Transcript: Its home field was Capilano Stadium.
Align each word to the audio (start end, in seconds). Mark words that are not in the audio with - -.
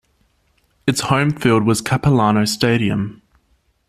Its 0.87 1.01
home 1.01 1.29
field 1.29 1.63
was 1.63 1.79
Capilano 1.79 2.43
Stadium. 2.43 3.21